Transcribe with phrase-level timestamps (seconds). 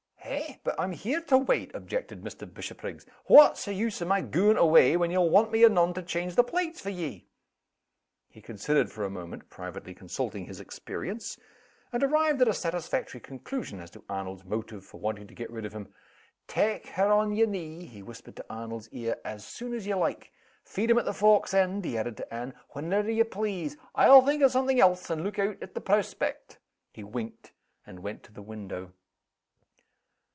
[0.23, 0.55] "Eh!
[0.63, 2.51] but I'm here to wait," objected Mr.
[2.51, 3.05] Bishopriggs.
[3.25, 6.43] "What's the use o' my gaun' away, when ye'll want me anon to change the
[6.43, 7.27] plates for ye?"
[8.29, 11.37] He considered for a moment (privately consulting his experience)
[11.91, 15.65] and arrived at a satisfactory conclusion as to Arnold's motive for wanting to get rid
[15.65, 15.93] of him.
[16.47, 20.31] "Tak' her on yer knee," he whispered in Arnold's ear, "as soon as ye like!
[20.63, 23.75] Feed him at the fork's end," he added to Anne, "whenever ye please!
[23.95, 26.59] I'll think of something else, and look out at the proaspect."
[26.93, 27.51] He winked
[27.85, 28.93] and went to the window.